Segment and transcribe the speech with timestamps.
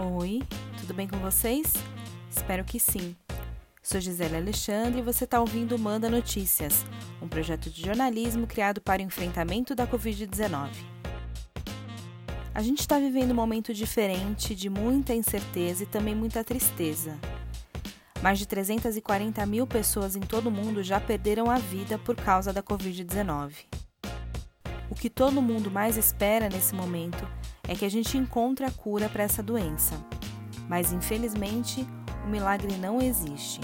[0.00, 0.40] Oi,
[0.78, 1.74] tudo bem com vocês?
[2.30, 3.16] Espero que sim.
[3.82, 6.86] Sou Gisele Alexandre e você está ouvindo Manda Notícias,
[7.20, 10.68] um projeto de jornalismo criado para o enfrentamento da Covid-19.
[12.54, 17.18] A gente está vivendo um momento diferente, de muita incerteza e também muita tristeza.
[18.22, 22.52] Mais de 340 mil pessoas em todo o mundo já perderam a vida por causa
[22.52, 23.52] da Covid-19.
[24.88, 27.26] O que todo mundo mais espera nesse momento
[27.68, 29.94] é que a gente encontre a cura para essa doença.
[30.68, 31.86] Mas infelizmente,
[32.24, 33.60] o milagre não existe.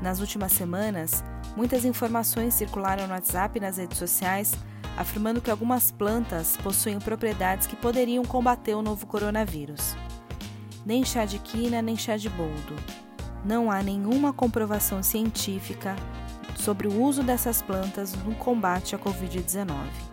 [0.00, 1.22] Nas últimas semanas,
[1.56, 4.54] muitas informações circularam no WhatsApp e nas redes sociais
[4.96, 9.96] afirmando que algumas plantas possuem propriedades que poderiam combater o novo coronavírus.
[10.84, 12.76] Nem chá de quina, nem chá de boldo.
[13.44, 15.96] Não há nenhuma comprovação científica
[16.56, 20.11] sobre o uso dessas plantas no combate à Covid-19.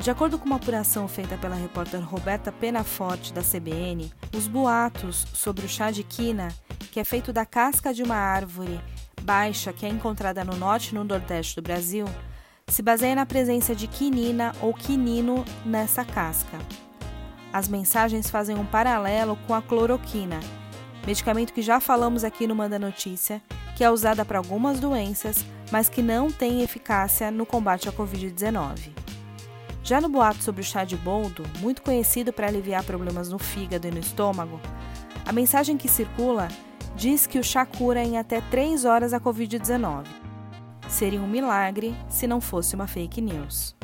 [0.00, 5.66] De acordo com uma apuração feita pela repórter Roberta Penaforte, da CBN, os boatos sobre
[5.66, 6.48] o chá de quina,
[6.90, 8.80] que é feito da casca de uma árvore
[9.20, 12.06] baixa que é encontrada no norte e no nordeste do Brasil,
[12.66, 16.58] se baseia na presença de quinina ou quinino nessa casca.
[17.52, 20.40] As mensagens fazem um paralelo com a cloroquina,
[21.06, 23.42] medicamento que já falamos aqui no Manda Notícia,
[23.76, 28.99] que é usada para algumas doenças, mas que não tem eficácia no combate à Covid-19.
[29.90, 33.88] Já no boato sobre o chá de boldo, muito conhecido para aliviar problemas no fígado
[33.88, 34.60] e no estômago,
[35.26, 36.46] a mensagem que circula
[36.94, 40.04] diz que o chá cura em até 3 horas a Covid-19.
[40.88, 43.74] Seria um milagre se não fosse uma fake news.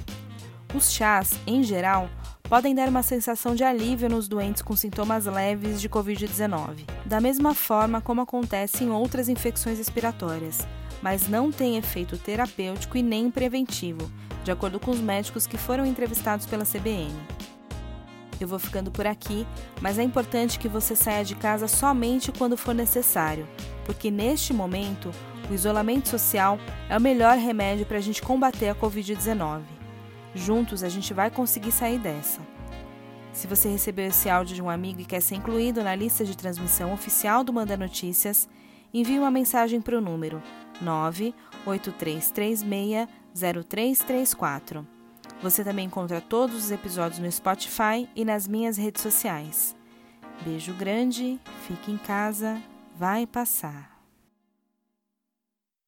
[0.73, 2.09] Os chás, em geral,
[2.45, 7.53] podem dar uma sensação de alívio nos doentes com sintomas leves de Covid-19, da mesma
[7.53, 10.69] forma como acontece em outras infecções respiratórias,
[11.03, 14.09] mas não tem efeito terapêutico e nem preventivo,
[14.47, 17.13] de acordo com os médicos que foram entrevistados pela CBN.
[18.39, 19.45] Eu vou ficando por aqui,
[19.81, 23.45] mas é importante que você saia de casa somente quando for necessário,
[23.85, 25.11] porque neste momento
[25.51, 29.63] o isolamento social é o melhor remédio para a gente combater a Covid-19.
[30.33, 32.41] Juntos a gente vai conseguir sair dessa.
[33.33, 36.37] Se você recebeu esse áudio de um amigo e quer ser incluído na lista de
[36.37, 38.49] transmissão oficial do Manda Notícias,
[38.95, 40.41] envie uma mensagem para o número
[40.81, 42.63] 98336
[43.35, 44.87] 0334.
[45.43, 49.77] Você também encontra todos os episódios no Spotify e nas minhas redes sociais.
[50.43, 52.61] Beijo grande, fique em casa,
[52.99, 53.96] vai passar.